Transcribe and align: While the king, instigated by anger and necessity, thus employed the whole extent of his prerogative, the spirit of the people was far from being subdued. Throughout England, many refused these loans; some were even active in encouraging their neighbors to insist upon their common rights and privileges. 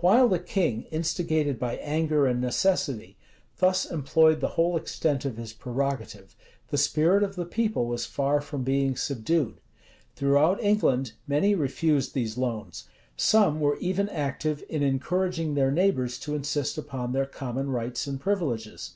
While 0.00 0.28
the 0.30 0.38
king, 0.38 0.84
instigated 0.90 1.58
by 1.58 1.74
anger 1.76 2.26
and 2.26 2.40
necessity, 2.40 3.18
thus 3.58 3.84
employed 3.84 4.40
the 4.40 4.56
whole 4.56 4.74
extent 4.74 5.26
of 5.26 5.36
his 5.36 5.52
prerogative, 5.52 6.34
the 6.68 6.78
spirit 6.78 7.22
of 7.22 7.36
the 7.36 7.44
people 7.44 7.84
was 7.84 8.06
far 8.06 8.40
from 8.40 8.62
being 8.62 8.96
subdued. 8.96 9.60
Throughout 10.16 10.62
England, 10.62 11.12
many 11.28 11.54
refused 11.54 12.14
these 12.14 12.38
loans; 12.38 12.84
some 13.18 13.60
were 13.60 13.76
even 13.80 14.08
active 14.08 14.64
in 14.70 14.82
encouraging 14.82 15.52
their 15.52 15.70
neighbors 15.70 16.18
to 16.20 16.34
insist 16.34 16.78
upon 16.78 17.12
their 17.12 17.26
common 17.26 17.68
rights 17.68 18.06
and 18.06 18.18
privileges. 18.18 18.92